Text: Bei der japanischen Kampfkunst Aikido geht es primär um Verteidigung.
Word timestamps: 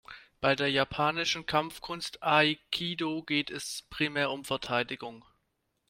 Bei 0.39 0.55
der 0.55 0.71
japanischen 0.71 1.45
Kampfkunst 1.45 2.23
Aikido 2.23 3.21
geht 3.21 3.51
es 3.51 3.83
primär 3.91 4.31
um 4.31 4.43
Verteidigung. 4.43 5.23